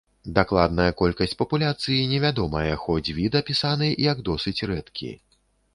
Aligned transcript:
Дакладная 0.37 0.87
колькасць 1.01 1.37
папуляцыі 1.41 2.09
не 2.15 2.23
вядомая, 2.25 2.73
хоць 2.87 3.13
від 3.19 3.31
апісаны, 3.43 3.95
як 4.11 4.27
досыць 4.31 4.61
рэдкі. 4.75 5.17